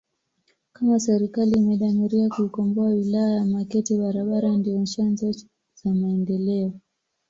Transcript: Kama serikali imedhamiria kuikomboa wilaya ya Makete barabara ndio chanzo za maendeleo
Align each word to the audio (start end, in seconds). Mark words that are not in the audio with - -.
Kama 0.73 0.99
serikali 0.99 1.51
imedhamiria 1.57 2.29
kuikomboa 2.29 2.89
wilaya 2.89 3.35
ya 3.35 3.45
Makete 3.45 3.97
barabara 3.97 4.57
ndio 4.57 4.85
chanzo 4.85 5.31
za 5.73 5.93
maendeleo 5.93 6.73